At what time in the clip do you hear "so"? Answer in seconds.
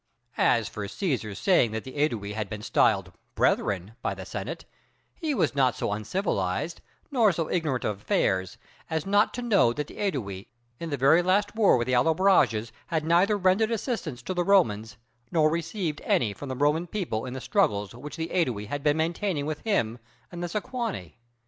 5.75-5.91, 7.31-7.51